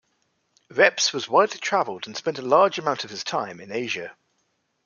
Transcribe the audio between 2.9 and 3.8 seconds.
of his time in